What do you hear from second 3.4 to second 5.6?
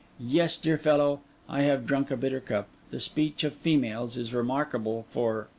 of females is remarkable for